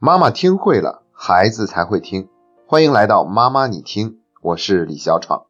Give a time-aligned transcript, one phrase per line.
[0.00, 2.28] 妈妈听会了，孩子才会听。
[2.68, 5.46] 欢迎来到妈妈你听，我是李小闯。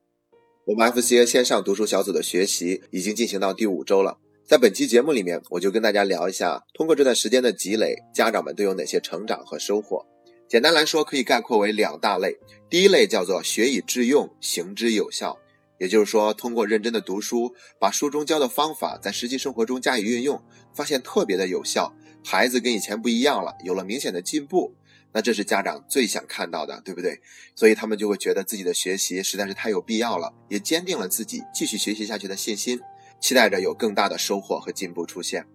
[0.65, 4.17] 我们 FCA 线上读书小组的学习已经进行到第五周了。
[4.47, 10.07] 在本期节目里面，我就跟大家聊一下，通过这段时间的积累，家长们都有哪些成长和收获。
[10.49, 12.39] 简单来说，可以概括为两大类。
[12.71, 15.37] 第一类叫做学以致用，行之有效，
[15.79, 20.43] 也就是说，通过认真的读书，把书中教的方法在实际生活中加以运用，
[20.73, 21.93] 发现特别的有效。
[22.25, 24.75] 孩子跟以前不一样了，有了明显的进步，
[25.13, 27.21] 那这是家长最想看到的，对不对？
[27.55, 32.81] 所以他们就会觉得自己的学习实在是太有必要了，也坚定了自己继续学习下去的信心，
[33.21, 35.47] 期待着有更大的收获和进步出现。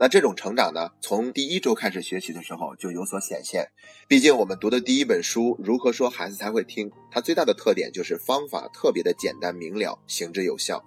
[0.00, 3.68] 那这种成长呢，从第一周开始学习的时候就有所显现。
[4.08, 10.84] 毕竟我们读的第一本书《如何说孩子才会听》，它最大的特点就是方法特别的简单明了，行之有效。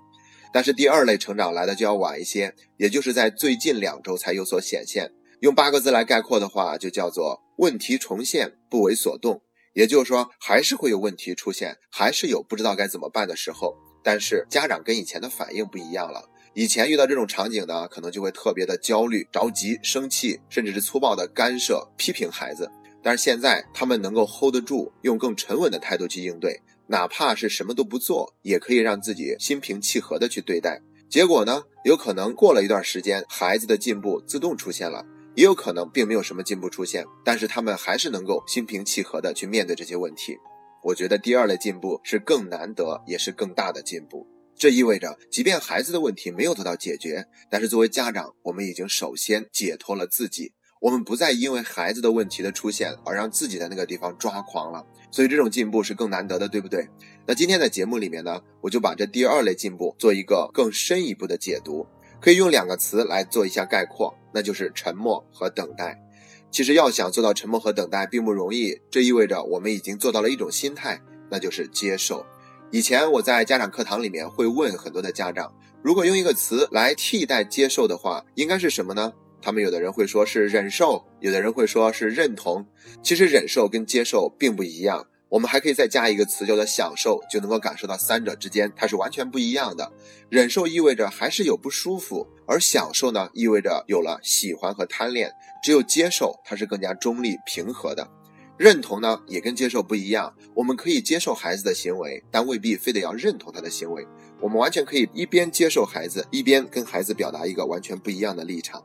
[0.51, 5.11] 但是第二类成长来的就要晚一些，也就是在最近两周才有所显现。
[5.39, 9.41] 用八个字来概括的话，就叫做问题重现，不为所动。
[9.73, 13.75] 也就是说，还是会有问题出现，还是有不知道该怎么办的时候。
[14.03, 16.29] 但是家长跟以前的反应不一样了。
[16.55, 22.71] 以前遇到这种场景呢，可能就会特别的焦虑、着急、生气，甚至是粗暴的干涉、批评孩子。
[23.03, 30.81] 但是现在他们能够 hold 得住，用更沉稳的态度去应对，哪怕是什么都不做，也可以让自己心平气和的去对待。
[31.07, 35.05] 结果呢，有可能过了一段时间，孩子的进步自动出现了。
[35.37, 40.35] 也有可能并没有什么进步出现，但是他们还是能够心平气和的去面对这些问题。
[40.83, 44.25] 我觉得第二类进步是更难得，也是更大的进步。
[44.55, 50.53] 这意味着，即便孩子的问题没有得到解决，但是作为家长，我们已经首先解脱了自己。
[50.81, 54.83] 我们不再因为孩子的问题的出现而让自己在那个地方抓狂了。
[55.11, 56.87] 所以这种进步是更难得的，对不对？
[57.27, 61.85] 那今天的节目里面呢，我就把这第二类进步做一个更深一步的解读。
[62.19, 66.01] 可以用两个词来做一下概括，那就是沉默和等待。
[66.49, 72.25] 其实要想做到沉默和等待并不容易，这意味着我们已经做到了一种心态，那就是接受。
[72.71, 79.13] 以前我在家长课堂里面会问很多的家长，如果用一个词来替代接受的话，应该是什么呢？
[79.41, 82.65] 他们有的人会说是忍受，有的人会说是认同。
[83.03, 85.07] 其实忍受跟接受并不一样。
[85.29, 89.91] 我们还可以再加一个词，叫做享受，就能够感受到三者之间它是完全不一样的。
[90.29, 95.31] 忍受意味着还是有不舒服，而享受呢，意味着有了喜欢和贪恋。
[95.61, 98.09] 只有接受，它是更加中立平和的。
[98.57, 100.33] 认同呢，也跟接受不一样。
[100.55, 104.07] 我们可以接受孩子的行为，但未必非得要认同他的行为。
[104.39, 108.83] 我们完全可以一边接受孩子，一边跟孩子表达一个完全不一样的立场。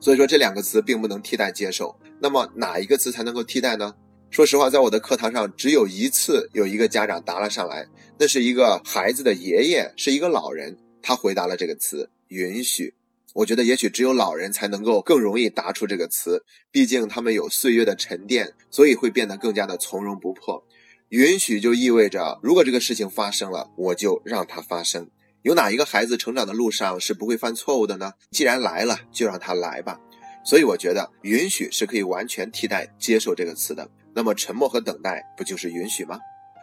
[0.00, 1.98] 所以说，这两个词并不能替代接受。
[2.20, 3.94] 那么哪一个词才能够替代呢？
[4.34, 7.86] 说实话，在我的课堂上，只有一次有一个家长答了上来，
[8.18, 12.92] 那是一个孩子的爷爷，是一个老人，他回答了这个词“允许”。
[13.32, 20.66] 我觉得也许只有老人才能够更容易答出这个词，毕竟他们有岁月的沉淀，所以会变得更加的从容不迫。
[21.10, 25.08] 允许就意味着，如果这个事情发生了，我就让它发生。
[25.42, 28.14] 有哪一个孩子成长的路上是不会犯错误的呢？
[28.32, 30.00] 既然来了，就让他来吧。
[30.44, 33.88] 所以我觉得，允许是可以完全替代接受这个词的。
[34.14, 36.18] 那么沉默和等待不就是允许吗？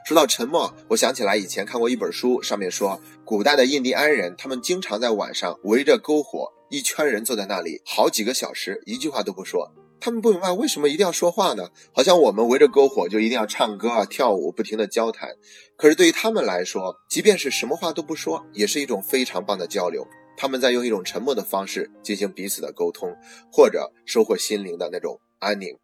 [0.05, 9.71] 说到沉默，我想起来以前看过一本书，上面说古代的印第安人，他们经常在晚上围着篝火，一圈人坐在那里好几个小时，一句话都不说。
[9.99, 11.69] 他们不明白为什么一定要说话呢？
[11.93, 15.29] 好像我们围着篝火就一定要唱歌啊、跳舞，不停的交谈。
[15.77, 20.07] 可是对于他们来说，即便是什么话都不说，也是一种非常棒的交流。
[20.35, 23.15] 他们在用一种沉默的方式进行彼此的沟通，
[23.51, 25.77] 或者收获心灵的那种安宁。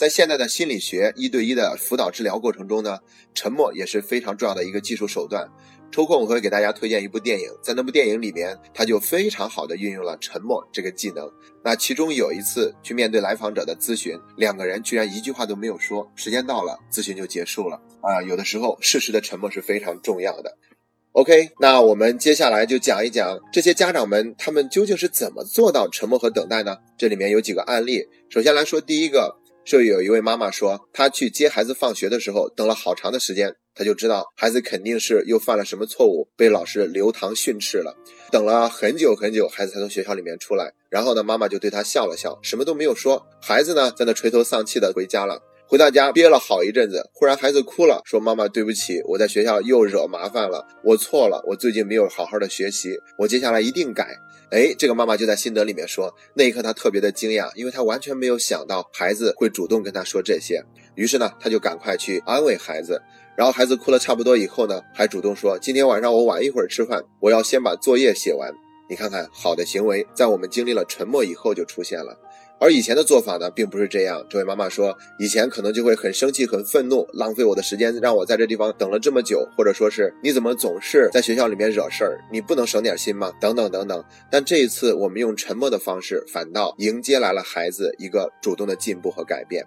[0.00, 3.00] 在现在的心理学一对一的辅导治疗过程中呢，
[3.34, 5.46] 沉默也是非常重要的一个技术手段。
[5.92, 11.30] 抽空我会给大家推荐一部电影，在那部电影里面，他就非常好的运用了沉默这个技能。
[11.62, 17.78] 那其中有一次去面对来访者的咨询，两个人居然一句话都没有说，时间到了，咨询就结束了。
[18.00, 20.56] 啊，有的时候适时的沉默是非常重要的。
[21.12, 26.78] OK，那我们接下来就讲一讲这些家长们他们究竟是怎么做到沉默和等待呢？
[26.96, 28.08] 这里面有几个案例。
[28.30, 29.36] 首先来说第一个。
[29.64, 37.96] 就有一位妈妈说，她去接孩子放学的时候，等了好长的时间，她就知道孩子肯定是又犯了什么错误，被老师留堂训斥了。
[38.30, 40.72] 等了很久很久，孩子才从学校里面出来。
[40.88, 43.26] 然后呢，妈妈就对他笑了笑，什么都没有说。
[43.40, 45.40] 孩子呢，在那垂头丧气的回家了。
[45.68, 54.18] 回到家憋了好一阵子，忽然孩子哭了，说：“妈妈，对不起，我在学校又惹麻烦了，我错了，我最近没有好好的学习，我接下来一定改。”
[54.50, 60.64] 哎，这个妈妈就在心得里面说，那一刻她特别的惊讶，因为她完全没有想到孩子会主动跟她说这些。
[60.96, 63.00] 于是呢，她就赶快去安慰孩子。
[63.36, 68.52] 然后孩子哭了差不多以后呢，还主动说：“今天晚上我晚一会儿吃饭，我要先把作业写完。”
[68.90, 72.18] 你看看，好的行为在我们经历了沉默以后就出现了。
[72.60, 74.22] 而以前的做法呢，并不是这样。
[74.28, 83.32] 这位妈妈说，以前可能就会很生气、很愤怒，浪费我的时间，让我在这地方等了这么久，或者说是你怎么总是在学校里面惹事儿，你不能省点心吗？
[83.40, 84.04] 等等等等。
[84.30, 89.64] 但这一次，我们用沉默的方式，反倒迎接来了孩子一个主动的进步和改变。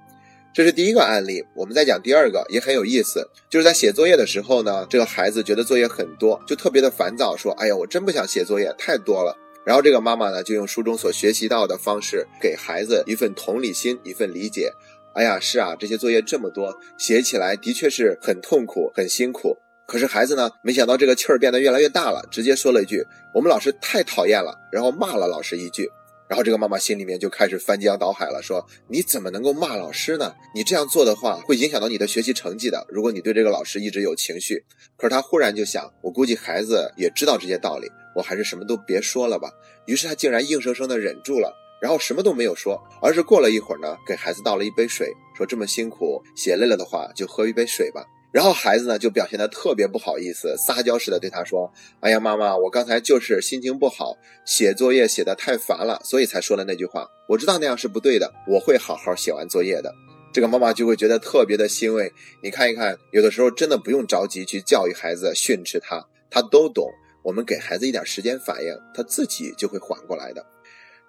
[0.53, 1.43] 这是第一个案例。
[1.55, 9.35] 我们再讲第二个，也很有意思，就是在写作业的时候呢，这个孩子觉得作业很多，就特别的烦躁，说：“哎呀，我真不想写作业，太多了。”
[9.65, 14.71] 然后这个妈妈呢，就用书中所学习到的方式，给孩子一份同理心，一份理解。
[15.15, 19.55] 哎呀，是啊，这些作业这么多，写起来的确是很痛苦、很辛苦。
[19.85, 23.05] 可是孩子呢，没想到这个气儿变得越来越大了，直接说了一句
[23.35, 25.89] ：“我们老师太讨厌了。”然后骂了老师一句。
[26.27, 30.33] 然后这个妈妈心里面就开始翻江倒海了，说：“你怎么能够骂老师呢？
[30.55, 32.87] 你这样做的话，会影响到你的学习成绩的。
[32.89, 34.63] 如果你对这个老师一直有情绪。”
[34.97, 37.91] 可是他忽然就想，我估计孩子也知道这些道理。
[38.15, 39.51] 我还是什么都别说了吧。
[39.85, 48.05] 于是他竟然硬生生的忍住了，然后什么都没有说，而是过了一会儿呢，给孩子倒了一杯水，说这么辛苦写累了的话，就喝一杯水吧。
[48.31, 51.71] 然后孩子呢就表现的特别不好意思，撒娇似的对他说
[52.01, 57.07] ：“哎呀，妈妈，我刚才就是心情不好，写作业写的太烦了，所以才说了那句话。
[57.27, 59.93] 我知道那样是不对的，我会好好写完作业的。”
[60.33, 62.11] 这个妈妈就会觉得特别的欣慰。
[62.41, 66.89] 你看一看，有的时候真的不用着急去教育孩子、训斥他，他都懂。
[67.23, 70.45] 我们给孩子一点时间反应，他自己就会缓过来的。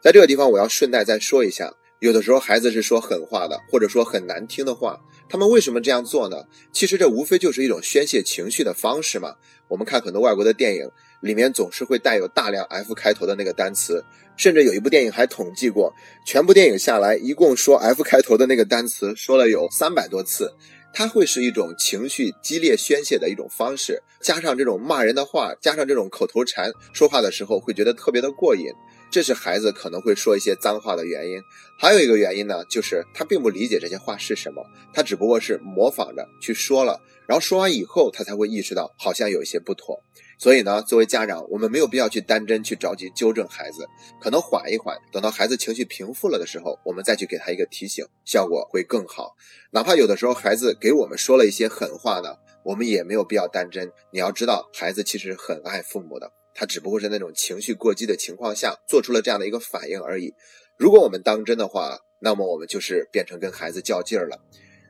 [0.01, 6.45] 在这个地方，我要顺带再说一下，有的时候孩子是说狠话的，或者说很难听的话，他们为什么这样做呢？
[6.73, 9.35] 其实这无非就是一种宣泄情绪的方式嘛。
[9.67, 10.89] 我们看很多外国的电影，
[11.21, 14.05] 里面总是会带有大量 F 开头的那个单词，
[14.37, 15.93] 甚至有一部电影还统计过，
[16.27, 20.53] 全部电影下来，一共说 F 开头的那个单词说了有三百多次。
[20.95, 28.73] 它会是一种情绪激烈宣泄的一种方式，加上这种骂人的话，加上这种口头禅，说话的时候会觉得特别的过瘾。
[29.15, 31.41] 这是孩子可能会说一些脏话的原因。
[31.79, 40.03] 还有一个原因呢，就是他并不理解这些话是什么，他只不过是模仿着去说了，然后说完以后，他才会意识到好像有一些不妥。
[40.37, 43.87] 所以呢，作为家长，我们没有必要去当真，去着急纠正孩子，
[44.21, 49.37] 可能缓一缓，等到孩子情绪平复了的时候，我们再去给他一个提醒，效果会更好。
[49.71, 52.35] 哪怕有的时候孩子给我们说了一些狠话呢，
[52.65, 53.93] 我们也没有必要当真。
[54.11, 60.33] 你要知道，孩子其实很爱父母的，他只不过是那种情绪过激的情况下做出了这样的一个反应而已。
[60.79, 64.41] 如果我们当真的话，那么我们就是变成跟孩子较劲儿了。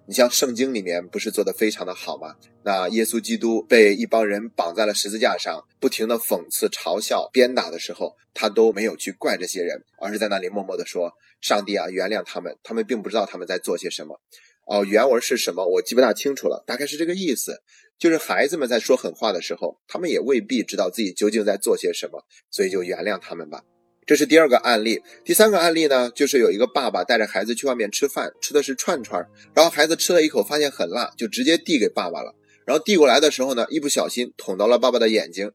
[0.06, 2.36] 你像圣经里面不是做的非常的好吗？
[2.62, 14.20] 那耶稣基督被一帮人绑在了十字架上，不停的讽刺、嘲笑、鞭打的时候，他都没有去怪这些人，而是在那里默默的说：“上帝啊，原谅他们，他们并不知道他们在做些什么。”
[14.66, 15.66] 哦，原文是什么？
[15.66, 17.62] 我记不大清楚了，大概是这个意思，
[17.98, 23.62] 就是孩子们在说狠话的时候，他们也未必知道自己究竟在做些什么，所以就原谅他们吧。
[24.06, 32.34] 这是第二个案例，第三个案例呢，就是有一个爸爸带着孩子去外面吃饭，吃的是串串，然后孩子吃了一口，发现很辣，就直接递给爸爸了。
[32.66, 35.52] 然后递过来的时候呢，一不小心捅到了爸爸的眼睛，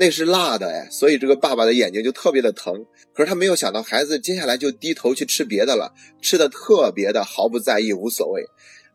[0.00, 2.86] 那是辣的哎，所以这个爸爸的眼睛就特别的疼。
[3.12, 5.92] 可是他没有想到，孩子接下来就低头去吃别的了，
[6.22, 8.44] 吃的特别的毫不在意，无所谓。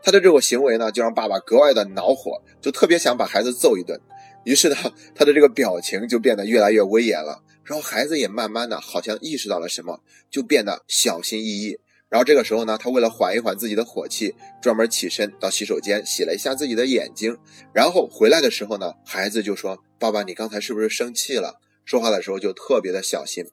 [0.01, 3.99] 他的这种行为呢，就让爸爸格外的恼火，就特别想把孩子揍一顿。
[4.45, 4.75] 于是呢，
[5.13, 7.43] 他的这个表情就变得越来越威严了。
[7.65, 9.99] 然后孩子也慢慢的好像意识到了什么，
[10.31, 11.77] 就变得小心翼翼。
[12.07, 17.35] 然后这个时候呢，他为了缓一缓自己的火气，专门起身到洗手间洗了一下自己的眼睛。
[17.73, 23.45] 然后回来的时候呢，孩子就说：“爸爸，你刚才是不是生气了？”说话的时候就特别的小心。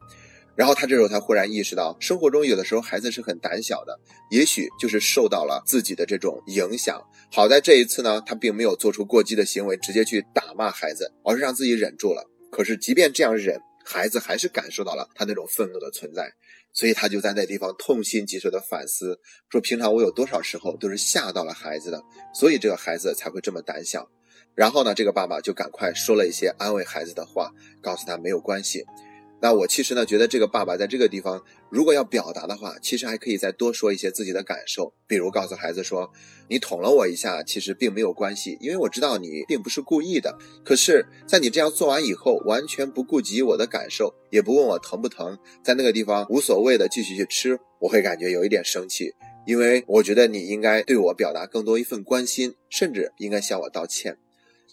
[0.57, 4.01] 然后他这时候他忽然意识到，生活中有的时候孩子是很胆小的，
[4.33, 7.01] 也许就是受到了自己的这种影响。
[7.31, 12.29] 好在这一次呢，他并没有做出过激的行为，直接去打骂孩子，而是让自己忍住了。
[12.51, 16.33] 可是即便这样忍，孩子还是感受到了他那种愤怒的存在，
[16.73, 22.03] 所以他就在那地方痛心疾首的反思，说平常我有多少时候都是吓到了孩子的，
[22.35, 24.11] 所以这个孩子才会这么胆小。
[24.61, 27.51] 然后呢，这个爸爸就赶快说了一些安慰孩子的话，
[27.81, 28.85] 告诉他没有关系。
[29.41, 36.13] 那我其实呢，觉得这个爸爸在这个地方，如果要表达的话，其实还可以再多说一些自己的感受，比如告诉孩子说
[36.51, 40.37] ：“你捅了我一下，其实并没有关系，因为我知道你并不是故意的。
[40.63, 49.15] 可是，在你这样做完以后，完全不顾及我的感受，也不问我疼不疼，在那个地方无所谓的继续去吃，我会感觉有一点生气，
[49.47, 54.19] 因为我觉得你应该对我表达更多一份关心，甚至应该向我道歉。”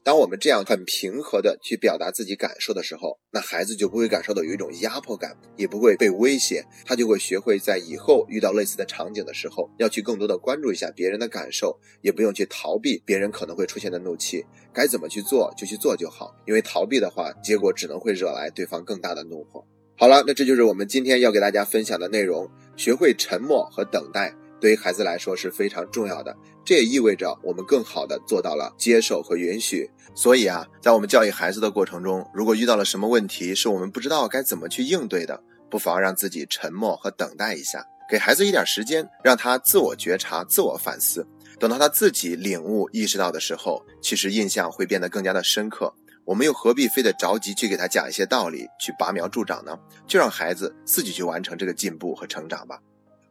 [0.08, 19.62] 当我们这样很平和的去表达自己感受的时候，那孩子就不会感受到有一种压迫感，也不会被威胁，他就会学会在以后遇到类似的场景的时候，要去更多的关注一下别人的感受，也不用去逃避别人可能会出现的怒气，该怎么去做就去做就好，因为逃避的话，结果只能会惹来对方更大的怒火。
[19.98, 22.50] 好了，那这就是我们今天要给大家分享的内容。
[22.78, 26.36] 学会沉默和等待，对于孩子来说是非常重要的。
[26.66, 29.90] 这也意味着我们更好的做到了接受和允许。
[30.16, 41.28] 所以啊，在我们教育孩子的过程中，如果遇到了什么问题是我们不知道该怎么去应对的，不妨让自己沉默和等待一下，给孩子一点时间，让他自我觉察、自我反思。
[41.60, 45.94] 等到他自己领悟、意识到的时候，其实印象会变得更加的深刻。
[46.26, 49.78] 我们又何必非得着急去给他讲一些道理，去拔苗助长呢？
[50.06, 52.80] 就让孩子自己去完成这个进步和成长吧。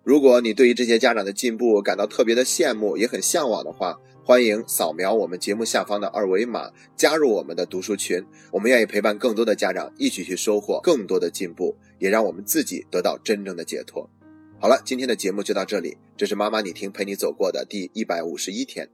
[0.07, 8.25] 如果你对于这些家长的进步感到特别的羡慕，也很向往的话，欢迎扫描我们节目下方的二维码，加入我们的读书群。
[8.53, 14.09] 我们愿意陪伴更多的家长一起去收获更多的进步，也让我们自己得到真正的解脱。
[14.61, 18.89] 好了，今天的节目就到这里，这是妈妈你听陪你走过的第一百五十一天。